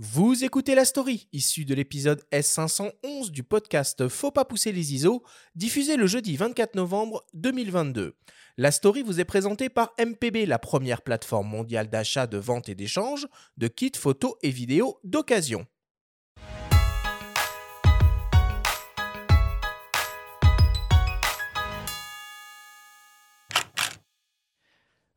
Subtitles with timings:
[0.00, 5.24] Vous écoutez la story, issue de l'épisode S511 du podcast Faut pas pousser les ISO,
[5.56, 8.14] diffusé le jeudi 24 novembre 2022.
[8.58, 12.76] La story vous est présentée par MPB, la première plateforme mondiale d'achat, de vente et
[12.76, 13.26] d'échange
[13.56, 15.66] de kits photos et vidéos d'occasion.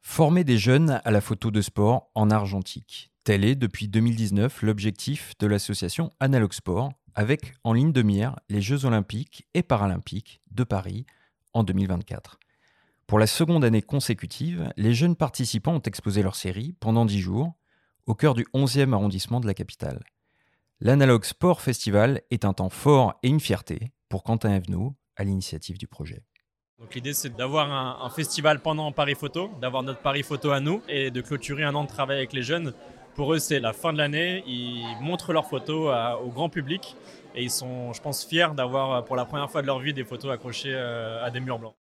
[0.02, 3.11] Former des jeunes à la photo de sport en argentique.
[3.23, 8.61] Tel est depuis 2019 l'objectif de l'association Analog Sport, avec en ligne de mire les
[8.61, 11.05] Jeux olympiques et paralympiques de Paris
[11.54, 12.39] en 2024.
[13.05, 17.54] Pour la seconde année consécutive, les jeunes participants ont exposé leur série pendant 10 jours
[18.07, 19.99] au cœur du 11e arrondissement de la capitale.
[20.79, 25.77] L'Analog Sport Festival est un temps fort et une fierté pour Quentin Evenot à l'initiative
[25.77, 26.24] du projet.
[26.96, 27.71] l'idée c'est d'avoir
[28.04, 31.75] un, festival pendant Paris Photo, d'avoir notre Paris Photo à nous et de clôturer un
[31.75, 32.73] an de travail avec les jeunes
[33.16, 34.44] pour eux, c'est la fin de l'année.
[34.47, 36.95] Ils montrent leurs photos au grand public
[37.36, 40.03] et ils sont, je pense, fiers d'avoir pour la première fois de leur vie des
[40.03, 41.75] photos accrochées euh, à des murs blancs.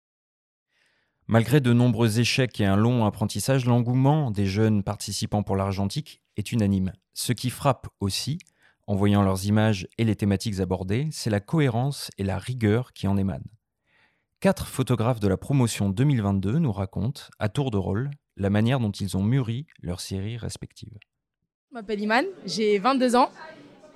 [1.26, 6.50] Malgré de nombreux échecs et un long apprentissage, l'engouement des jeunes participants pour l'argentique est
[6.52, 6.92] unanime.
[7.14, 8.38] Ce qui frappe aussi,
[8.86, 13.06] en voyant leurs images et les thématiques abordées, c'est la cohérence et la rigueur qui
[13.06, 13.44] en émanent.
[14.40, 18.90] Quatre photographes de la promotion 2022 nous racontent, à tour de rôle, la manière dont
[18.90, 20.98] ils ont mûri leurs séries respectives.
[21.72, 23.30] Je m'appelle Iman, j'ai 22 ans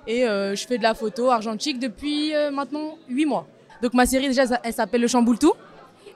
[0.07, 3.47] et euh, je fais de la photo argentique depuis euh, maintenant 8 mois.
[3.81, 5.51] Donc ma série déjà elle s'appelle Le Chamboultou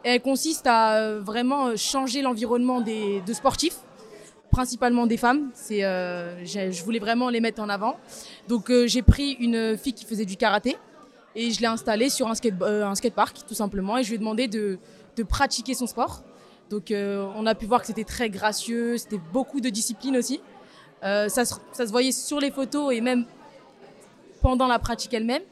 [0.06, 3.76] et elle consiste à euh, vraiment changer l'environnement des de sportifs,
[4.50, 5.50] principalement des femmes.
[5.54, 7.98] C'est, je voulais vraiment les mettre en avant.
[8.48, 10.78] Donc j'ai pris une fille qui faisait du karaté
[11.36, 14.20] et je l'ai installée sur un, skate, un skatepark tout simplement et je lui ai
[14.20, 14.80] demandé de,
[15.18, 16.24] de pratiquer son sport.
[16.70, 20.40] Donc on a pu voir que c'était très gracieux, c'était beaucoup de discipline aussi.
[21.04, 23.26] Euh, ça, se voyait sur les photos et même
[24.42, 25.44] pendant la pratique elle-même.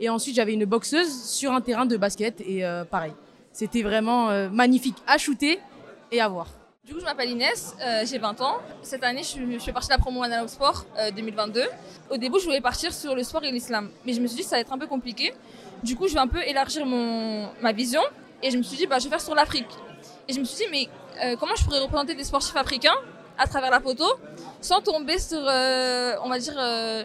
[0.00, 3.12] Et ensuite, j'avais une boxeuse sur un terrain de basket et euh, pareil.
[3.52, 5.58] C'était vraiment euh, magnifique à shooter
[6.12, 6.48] et à voir.
[6.84, 7.74] Du coup, je m'appelle Inès,
[8.04, 8.58] j'ai 20 ans.
[8.82, 10.86] Cette année, je, je partie de la promo Analog Sport
[11.16, 11.64] 2022.
[12.10, 14.42] Au début, je voulais partir sur le sport et l'islam, mais je me suis dit
[14.44, 15.34] que ça allait être un peu compliqué.
[15.82, 18.02] Du coup, je vais un peu élargir mon, ma vision
[18.40, 19.66] et je me suis dit, bah, je vais faire sur l'Afrique.
[20.28, 22.94] Et je me suis dit, mais comment je pourrais représenter des sportifs africains
[23.38, 24.04] à travers la photo
[24.60, 27.04] sans tomber sur, euh, on va dire, euh,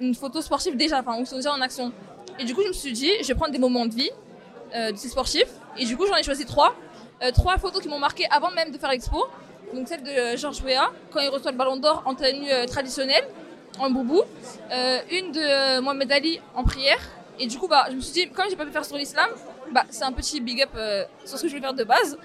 [0.00, 1.92] une, photo sportive déjà, enfin, où ils sont déjà en action.
[2.38, 4.10] Et du coup, je me suis dit, je vais prendre des moments de vie
[4.74, 5.48] euh, de ces sportifs.
[5.78, 6.74] Et du coup, j'en ai choisi trois.
[7.22, 9.26] Euh, trois photos qui m'ont marqué avant même de faire l'expo.
[9.74, 13.24] Donc celle de Georges Weah, quand il reçoit le ballon d'or en tenue traditionnelle,
[13.78, 14.22] en boubou.
[15.10, 16.98] une de Mohamed Ali en prière.
[17.38, 19.30] Et du coup, bah, je me suis dit, comme j'ai pas pu faire sur l'islam,
[19.70, 20.70] bah, c'est un petit big up
[21.24, 22.18] sur ce que je voulais faire de base.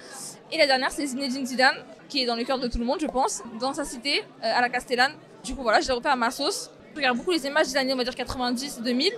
[0.51, 1.75] Et la dernière, c'est Zinedine Zidane,
[2.07, 4.23] qui est dans le cœur de tout le monde, je pense, dans sa cité, euh,
[4.41, 5.13] à la Castellane.
[5.43, 6.69] Du coup, voilà, je l'ai refait à ma sauce.
[6.91, 9.11] Je regarde beaucoup les images des années, on va dire 90, 2000.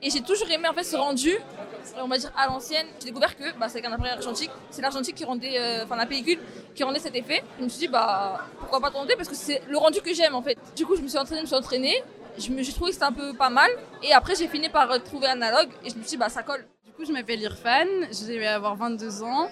[0.00, 1.32] Et j'ai toujours aimé, en fait, ce rendu,
[2.00, 2.86] on va dire, à l'ancienne.
[3.00, 4.50] J'ai découvert que, bah, c'est un appareil argentique.
[4.70, 6.38] C'est l'argentique qui rendait, euh, enfin, la pellicule
[6.74, 7.42] qui rendait cet effet.
[7.58, 10.36] Je me suis dit, bah, pourquoi pas tenter Parce que c'est le rendu que j'aime,
[10.36, 10.56] en fait.
[10.76, 12.02] Du coup, je me suis entraînée, je me suis entraînée.
[12.38, 13.70] J'ai trouvé que c'était un peu pas mal.
[14.02, 15.70] Et après, j'ai fini par trouver analogue.
[15.84, 16.64] Et je me suis dit, bah, ça colle.
[16.86, 17.88] Du coup, je m'appelle Irfan.
[18.12, 19.50] Je vais avoir 22 ans.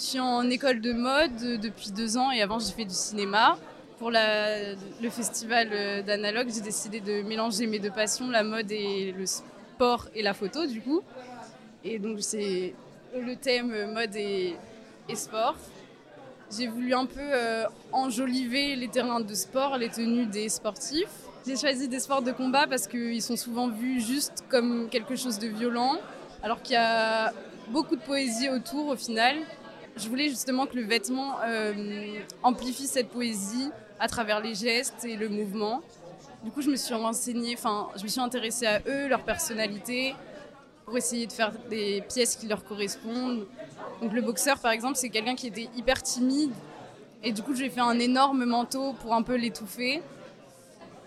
[0.00, 3.58] Je suis en école de mode depuis deux ans et avant j'ai fait du cinéma.
[3.98, 9.26] Pour le festival d'analogue, j'ai décidé de mélanger mes deux passions, la mode et le
[9.26, 11.02] sport et la photo du coup.
[11.84, 12.74] Et donc c'est
[13.14, 14.56] le thème mode et,
[15.06, 15.56] et sport.
[16.50, 21.12] J'ai voulu un peu euh, enjoliver les terrains de sport, les tenues des sportifs.
[21.46, 25.38] J'ai choisi des sports de combat parce qu'ils sont souvent vus juste comme quelque chose
[25.38, 25.98] de violent,
[26.42, 27.34] alors qu'il y a
[27.68, 29.36] beaucoup de poésie autour au final
[29.96, 35.16] je voulais justement que le vêtement euh, amplifie cette poésie à travers les gestes et
[35.16, 35.82] le mouvement.
[36.44, 40.14] Du coup, je me suis renseignée, enfin, je me suis intéressée à eux, leur personnalité,
[40.86, 43.46] pour essayer de faire des pièces qui leur correspondent.
[44.00, 46.52] Donc, le boxeur, par exemple, c'est quelqu'un qui était hyper timide.
[47.22, 50.00] Et du coup, je lui ai fait un énorme manteau pour un peu l'étouffer.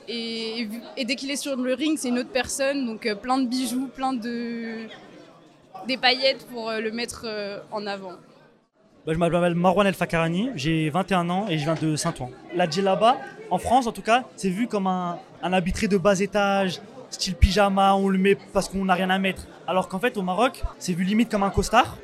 [0.07, 0.67] Et,
[1.03, 3.87] dès qu'il est sur le ring, c'est une autre personne, donc euh, plein de bijoux,
[3.87, 4.87] plein de
[5.87, 7.25] des paillettes pour euh, le mettre
[7.71, 8.13] en avant.
[9.05, 12.29] Bah, je m'appelle Marwan El Fakarani, j'ai 21 ans et je viens de Saint-Ouen.
[12.55, 13.17] La djellaba,
[13.51, 16.79] en France en tout cas, c'est vu comme un, un habit de bas étage,
[17.09, 19.45] style pyjama, on le met parce qu'on n'a rien à mettre.
[19.67, 21.97] Alors qu'en fait, au Maroc, c'est vu limite comme un costard.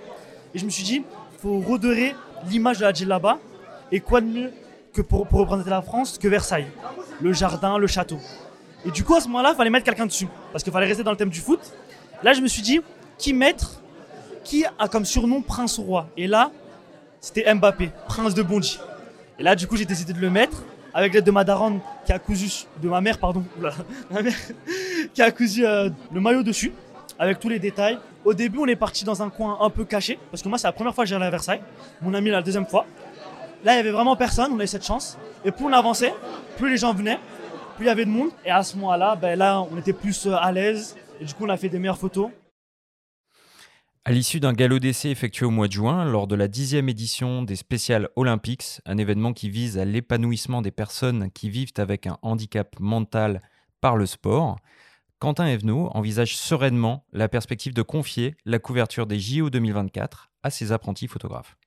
[0.54, 1.04] Et je me suis dit,
[1.42, 2.16] faut redorer
[2.50, 3.40] l'image de la djellaba.
[3.94, 4.51] Et quoi de mieux
[4.94, 6.68] que pour, pour représenter la France que Versailles,
[7.22, 8.19] le jardin, le château.
[8.86, 10.28] Et du coup, à ce moment-là, il fallait mettre quelqu'un dessus.
[10.51, 11.62] Parce qu'il fallait rester dans le thème du foot.
[12.24, 12.81] Là, je me suis dit,
[13.18, 13.81] qui mettre
[14.44, 16.07] Qui a comme surnom Prince Roi?
[16.18, 16.51] Et là,
[17.21, 18.80] c'était Mbappé, prince de Bondy.
[19.38, 20.63] Et là, du coup, j'ai décidé de le mettre.
[20.94, 23.44] avec l'aide de ma daronne qui a cousu, de ma mère, pardon,
[24.12, 24.33] mère,
[25.13, 26.74] qui a cousu euh, le maillot dessus,
[27.19, 28.00] avec tous les détails.
[28.25, 30.68] Au début, on est parti dans un coin un peu caché, parce que moi, c'est
[30.68, 31.62] la première fois que j'allais à Versailles.
[32.01, 32.86] Mon ami, la deuxième fois.
[33.63, 35.18] Là, il y avait vraiment personne, on a eu cette chance.
[35.45, 36.13] Et plus on avançait,
[36.57, 37.19] plus les gens venaient,
[37.75, 38.30] plus il y avait de monde.
[38.45, 40.95] Et à ce moment-là, ben là, on était plus euh, à l'aise.
[41.22, 42.30] Et du coup, on a fait des meilleures photos.
[44.06, 47.44] À l'issue d'un galop d'essai effectué au mois de juin, lors de la dixième édition
[47.44, 52.18] des Special Olympics, un événement qui vise à l'épanouissement des personnes qui vivent avec un
[52.22, 53.42] handicap mental
[53.81, 54.57] par le sport,
[55.19, 60.72] Quentin Evenot envisage sereinement la perspective de confier la couverture des JO 2024 à ses
[60.72, 61.57] apprentis photographes.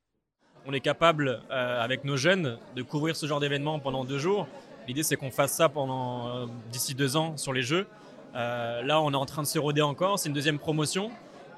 [0.65, 4.49] On est capable, euh, avec nos jeunes, de couvrir ce genre d'événement pendant deux jours.
[4.89, 7.87] L'idée, c'est qu'on fasse ça pendant euh, d'ici deux ans sur les Jeux.
[8.35, 10.19] Euh, là, on est en train de se roder encore.
[10.19, 11.11] C'est une deuxième promotion.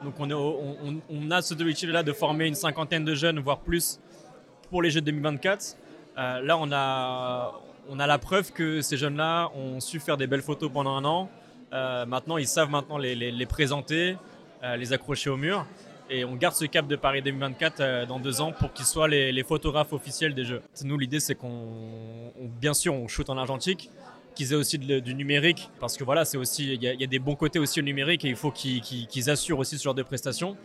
[0.05, 3.39] Donc, on, est au- on- on a cet objectif-là de former une cinquantaine de jeunes,
[3.41, 3.99] voire plus,
[4.71, 5.77] pour les Jeux de 2024.
[6.17, 7.53] Euh, là, on a,
[7.89, 11.05] on a la preuve que ces jeunes-là ont su faire des belles photos pendant un
[11.05, 11.29] an.
[11.73, 14.17] Euh, maintenant, ils savent maintenant les, les- présenter,
[14.63, 15.67] euh, les accrocher au mur.
[16.11, 19.09] Et on garde ce cap de Paris 2024 euh, dans deux ans pour qu'ils soient
[19.09, 20.61] les, les photographes officiels des Jeux.
[20.85, 23.91] Nous, l'idée, c'est qu'on, on- bien sûr, on shoot en argentique,
[24.35, 27.37] qu'ils aient aussi du numérique, parce que voilà, c'est aussi, il y, a- des bons
[27.37, 30.57] côtés aussi au numérique et il faut qu'ils, assurent aussi ce genre de prestations.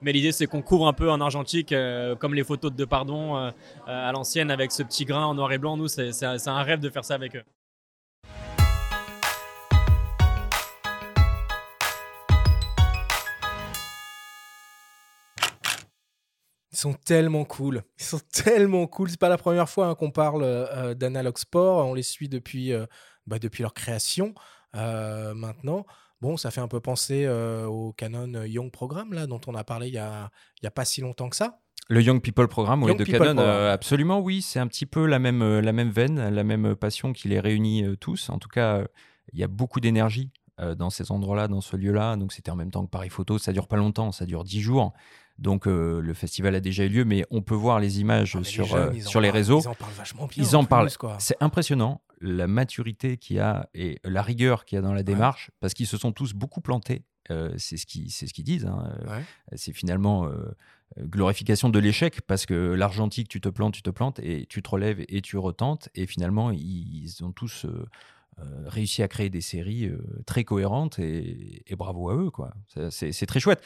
[0.00, 3.36] Mais l'idée, c'est qu'on couvre un peu en argentique, euh, comme les photos de Depardon
[3.36, 3.50] euh,
[3.88, 5.76] euh, à l'ancienne, avec ce petit grain en noir et blanc.
[5.76, 7.42] Nous, c'est, un- rêve de faire ça avec eux.
[16.72, 17.82] Ils sont tellement cool.
[17.98, 19.10] Ils sont tellement cool.
[19.10, 21.86] C'est pas la première fois hein, qu'on parle d'Analog Sport.
[21.86, 22.72] On les suit depuis,
[23.28, 24.34] bah, depuis leur création
[24.74, 25.86] euh, maintenant.
[26.20, 29.62] Bon, ça fait un peu penser euh, au Canon Young Programme là, dont on a
[29.62, 30.30] parlé il y a,
[30.62, 31.60] y a pas si longtemps que ça.
[31.88, 35.06] Le Young People Programme, oui, de People Canon, euh, absolument, oui, c'est un petit peu
[35.06, 38.28] la même, la même veine, la même passion qui les réunit tous.
[38.28, 38.84] En tout cas,
[39.32, 40.30] il y a beaucoup d'énergie
[40.76, 42.16] dans ces endroits-là, dans ce lieu-là.
[42.16, 43.38] Donc, c'était en même temps que Paris Photo.
[43.38, 44.92] Ça dure pas longtemps, ça dure 10 jours.
[45.38, 48.38] Donc, euh, le festival a déjà eu lieu, mais on peut voir les images Ah,
[48.40, 49.60] les sur, jeunes, euh, les réseaux.
[49.60, 50.44] Ils en parlent vachement bien.
[50.44, 50.90] Ils en parlent.
[51.18, 55.02] C'est impressionnant la maturité qu'il y a et la rigueur qu'il y a dans la
[55.02, 57.02] démarche, parce qu'ils se sont tous beaucoup plantés.
[57.30, 58.64] Euh, c'est ce qu'ils c'est ce qu'ils disent.
[58.66, 58.90] hein.
[59.02, 59.24] Euh, Ouais.
[59.56, 60.56] C'est finalement euh,
[60.98, 64.70] glorification de l'échec, parce que l'argentique, tu te plantes, tu te plantes, et tu te
[64.70, 65.88] relèves et tu retentes.
[65.94, 67.86] Et finalement, ils, ils ont tous euh,
[68.66, 72.30] réussi à créer des séries euh, très cohérentes, et, bravo à eux.
[72.30, 72.54] quoi.
[72.90, 73.62] C'est- très chouette.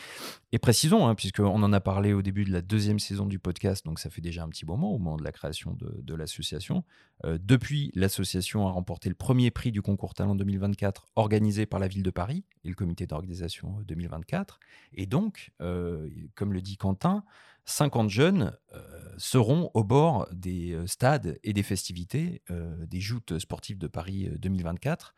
[0.52, 3.84] Et précisons, hein, puisqu'on en a parlé au début de la deuxième saison du podcast,
[3.84, 6.84] donc ça fait déjà un petit moment, au moment de la création de, l'association.
[7.24, 11.88] Euh, depuis, l'association a remporté le premier prix du concours Talent 2024 organisé par la
[11.88, 14.60] ville de Paris et le comité d'organisation 2024.
[14.94, 17.24] Et donc, euh, comme le dit Quentin,
[17.64, 18.80] 50 jeunes euh,
[19.18, 24.28] seront au bord des euh, stades et des festivités euh, des joutes sportives de Paris
[24.28, 25.14] euh, 2024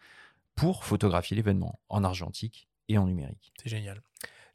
[0.54, 3.52] pour photographier l'événement en argentique et en numérique.
[3.62, 4.02] C'est génial.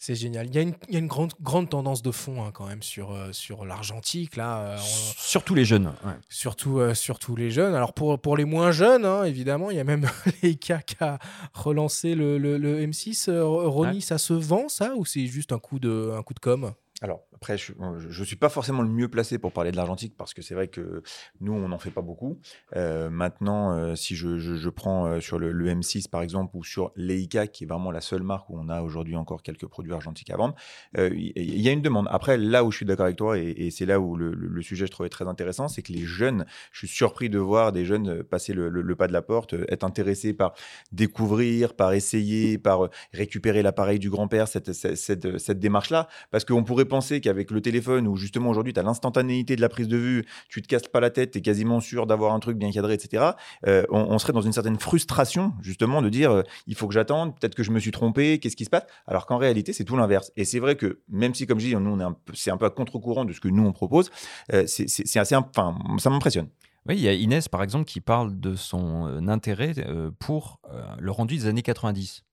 [0.01, 0.47] C'est génial.
[0.47, 2.65] Il y a une, il y a une grande, grande tendance de fond hein, quand
[2.67, 4.37] même sur, euh, sur l'argentique.
[4.37, 5.87] Là, euh, on- Surtout les jeunes.
[6.05, 6.13] ouais.
[6.29, 7.75] surtout, euh, surtout les jeunes.
[7.75, 10.07] Alors pour, pour les moins jeunes, hein, évidemment, il y a même
[10.43, 11.19] Leica qui a
[11.53, 13.29] relancé le, le- le M6.
[13.29, 13.99] Euh, Ronnie, Ouais.
[13.99, 16.71] ça se vend ça ou c'est juste un coup de, un coup de com?
[17.01, 17.71] Alors, après, je
[18.19, 20.67] ne suis pas forcément le mieux placé pour parler de l'argentique parce que c'est vrai
[20.67, 21.03] que
[21.39, 22.37] nous, on n'en fait pas beaucoup.
[22.75, 26.63] Euh, maintenant, euh, si je, je- prends euh, sur le, le M6 par exemple ou
[26.65, 29.93] sur Leica, qui est vraiment la seule marque où on a aujourd'hui encore quelques produits
[29.93, 30.53] argentiques à vendre,
[30.97, 32.07] il y, a une demande.
[32.11, 34.91] Après, là où je suis d'accord avec toi, et, c'est là où le, sujet je
[34.91, 38.53] trouvais très intéressant, c'est que les jeunes, je suis surpris de voir des jeunes passer
[38.53, 40.53] le, pas de la porte, être intéressés par
[40.91, 46.07] découvrir, par essayer, par récupérer l'appareil du grand-père, cette, cette, cette- cette démarche-là.
[46.31, 49.69] Parce qu'on pourrait penser qu'avec le téléphone, où justement aujourd'hui tu as l'instantanéité de la
[49.69, 52.39] prise de vue, tu te casses pas la tête, tu es quasiment sûr d'avoir un
[52.39, 53.31] truc bien cadré, etc.,
[53.67, 57.39] euh, on, serait dans une certaine frustration, justement, de dire euh, il faut que j'attende,
[57.39, 58.85] peut-être que je me suis trompé, qu'est-ce qui se passe?
[59.05, 60.31] Alors qu'en réalité, c'est tout l'inverse.
[60.35, 62.65] Et c'est vrai que, même si, comme je dis, nous, on est c'est un peu
[62.65, 64.09] à contre-courant de ce que nous, on propose,
[64.53, 65.35] euh, c'est c'est- assez.
[65.35, 66.47] Enfin, ça m'impressionne.
[66.87, 69.73] Oui, il y a Inès, par exemple, qui parle de son intérêt
[70.17, 70.59] pour
[70.97, 72.23] le rendu des années 90.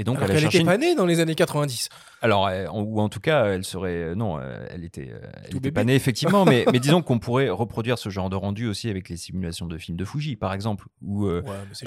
[0.00, 1.90] Et donc, Alors elle cherché pas née dans les années 90.
[2.22, 3.96] Alors, euh, en- ou en tout cas, elle serait.
[3.96, 5.20] euh, non, euh, elle était, euh,
[5.62, 8.88] elle pas née, effectivement, mais, mais disons qu'on pourrait reproduire ce genre de rendu aussi
[8.88, 11.42] avec les simulations de films de Fuji, par exemple, ou Ouais,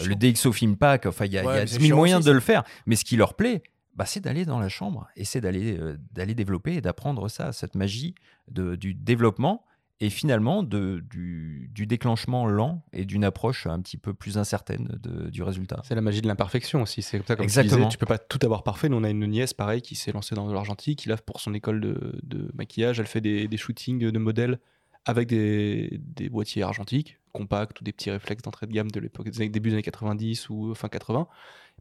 [0.06, 0.16] le.
[0.16, 1.08] DxO Film Pack.
[1.08, 2.28] Enfin, il y a, il y Ouais, a mais 10 c'est 000 chiant moyens aussi,
[2.28, 2.64] de le faire.
[2.86, 3.64] Mais ce qui leur plaît,
[3.96, 5.80] bah, c'est d'aller dans la chambre et c'est d'aller
[6.12, 8.14] d'aller développer et d'apprendre ça, cette magie
[8.52, 9.66] de, du développement
[10.06, 15.00] et finalement de, du, du déclenchement lent et d'une approche un petit peu plus incertaine
[15.02, 15.82] de- du résultat.
[15.86, 17.02] C'est la magie de l'imperfection aussi.
[17.02, 17.76] C'est comme ça, comme Exactement.
[17.76, 18.90] tu disais, tu peux pas tout avoir parfait.
[18.90, 21.54] Nous, on a une nièce, pareil, qui s'est lancée dans l'argentique, qui là, pour son
[21.54, 24.60] école de, de maquillage, elle fait des, des shootings de modèles
[25.06, 29.28] avec des, des boîtiers argentiques, compacts ou des petits réflexes d'entrée de gamme de l'époque
[29.30, 31.28] des années- début des années 90 ou fin 80.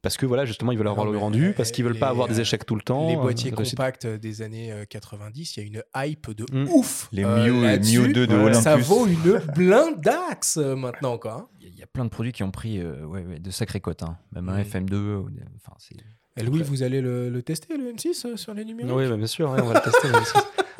[0.00, 1.98] Parce que voilà, justement, ils veulent avoir Non, le rendu, euh, parce qu'ils veulent les,
[2.00, 3.08] pas avoir des euh, échecs tout le temps.
[3.08, 6.68] Les euh, boîtiers compacts des années euh, 90, il y a une hype de Mm.
[6.70, 7.08] ouf.
[7.12, 7.98] Les euh, Mio, les là-dessus.
[8.00, 8.34] Mio 2 de.
[8.34, 8.62] Olympus.
[8.62, 11.32] Ça vaut une blindaxe euh, maintenant, quoi.
[11.34, 11.46] hein.
[11.60, 13.38] Il y a- il y a plein de produits qui ont pris euh, ouais, ouais,
[13.38, 14.02] de sacrées cotes.
[14.02, 14.16] hein.
[14.34, 14.60] Même un Mhm.
[14.64, 14.94] FM2.
[15.16, 15.96] ou des- Enfin, c'est.
[16.36, 19.16] Et Louis, vous allez le, le tester, le M6, euh, sur les numériques Oui, bah,
[19.18, 20.08] bien sûr, ouais, on va le tester.
[20.10, 20.32] mais aussi.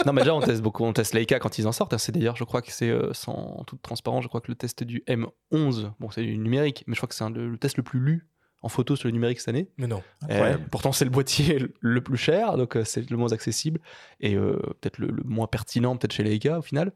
[0.06, 0.84] non, mais déjà, on teste beaucoup.
[0.84, 1.96] On teste Leica quand ils en sortent.
[1.98, 4.84] C'est d'ailleurs, je crois que c'est euh, sans toute transparence, je crois que le test
[4.84, 7.82] du M11, bon, c'est du numérique, mais je crois que c'est le, le test le
[7.82, 8.28] plus lu
[8.62, 9.68] en photo sur le numérique cette année.
[9.76, 10.02] Mais non.
[10.30, 13.80] Euh, pourtant, c'est le boîtier le plus cher, donc euh, c'est le moins accessible
[14.20, 16.92] et euh, peut-être le, le moins pertinent, peut-être chez Leica au final.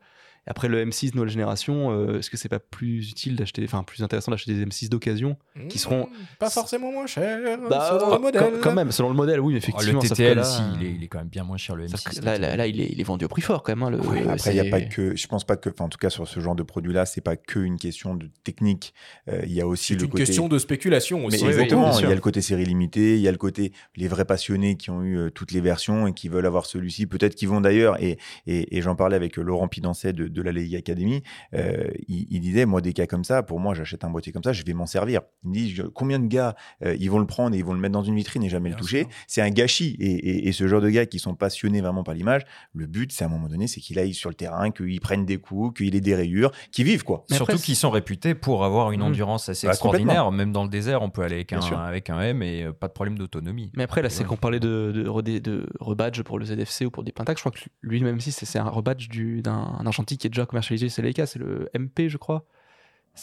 [0.49, 4.03] Après le M6 nouvelle génération, euh, est-ce que c'est pas plus utile d'acheter, enfin plus
[4.03, 5.37] intéressant d'acheter des M6 d'occasion
[5.69, 8.53] Qui seront- Mmh, Pas forcément moins cher, Bah, selon le modèle.
[8.63, 10.01] Quand, même, selon le modèle, oui, Oh, effectivement.
[10.03, 12.01] le TTL, là, si, il est, il est quand même bien moins cher, le sauf
[12.01, 12.21] M6.
[12.21, 13.83] que là, là, là, il, est, il est vendu au prix fort quand même.
[13.83, 15.17] hein, le, Oui, après, il y a pas que.
[15.17, 15.69] Je pense pas que.
[15.71, 18.29] Enfin, en tout cas, sur ce genre de produit-là, c'est pas que une question de
[18.45, 18.95] technique.
[19.29, 20.25] Euh, Il y a aussi C'est le une côté.
[20.25, 21.43] question de spéculation Mais aussi.
[21.45, 24.07] oui, exactement, il y a le côté série limitée, il y a le côté les
[24.09, 27.35] vrais passionnés qui ont eu euh, toutes les versions et qui veulent avoir celui-ci, peut-être
[27.35, 30.75] qu'ils vont d'ailleurs, et, et, et j'en parlais avec Laurent Pidancet de, de la League
[30.77, 31.23] Academy,
[31.55, 34.43] euh, il, il disait, moi des cas comme ça, pour moi j'achète un boîtier comme
[34.43, 35.23] ça, je vais m'en servir.
[35.45, 37.73] Il me dit, je- combien de gars, euh, ils vont le prendre et ils vont
[37.75, 39.07] le mettre dans une vitrine et jamais Bien le toucher.
[39.27, 39.97] C'est un gâchis.
[39.99, 42.43] Et, et, et ce genre de gars qui sont passionnés vraiment par l'image,
[42.75, 45.25] le but c'est à un moment donné, c'est qu'il aille sur le terrain, qu'il prenne
[45.25, 47.25] des coups, qu'il ait des rayures, qu'il vive quoi.
[47.31, 49.07] Mais Surtout qu'ils sont réputés pour avoir une Mhm.
[49.07, 50.31] endurance assez Bah, extraordinaire.
[50.33, 52.89] Même dans le désert, on peut aller avec un, avec un M et euh, pas
[52.89, 53.71] de problème d'autonomie.
[53.77, 54.27] Mais après, là, c'est Ouais.
[54.29, 57.39] qu'on parlait de, de, redé- de rebadge pour le ZFC ou pour des Pentax.
[57.41, 60.41] Je crois que lui, même si c'est un rebadge du- d'un un argentique qui est
[60.41, 62.45] déjà commercialisé chez Leica, c'est le MP, je crois.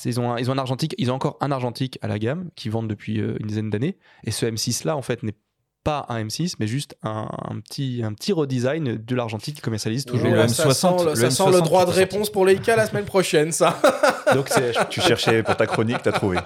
[0.06, 2.50] Ils ont, un, ils ont un argentique, ils ont encore un argentique à la gamme
[2.56, 3.98] qui vendent depuis euh, une dizaine d'années.
[4.24, 5.36] Et ce M6 là, en fait, n'est
[5.84, 10.06] pas un M6, mais juste un, un petit, un petit redesign de l'argentique qui commercialise
[10.06, 10.30] toujours.
[10.30, 12.46] le Voilà, M60, ça sent, le, le ça sent M60 le droit de réponse pour
[12.46, 13.80] Leica la semaine prochaine, ça.
[14.34, 16.40] Donc c'est, Tu cherchais pour ta chronique, t'as trouvé.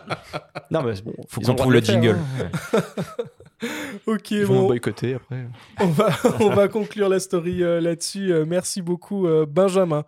[0.71, 2.17] non mais bon, Faut ils qu'on ont trouve le faire, jingle.
[2.73, 2.79] hein.
[4.07, 4.67] ok, Ils vont bon.
[4.67, 5.45] boycotter après.
[5.79, 6.09] On va,
[6.39, 8.31] on va conclure la story euh, là-dessus.
[8.33, 10.03] Euh, merci beaucoup, euh, Benjamin.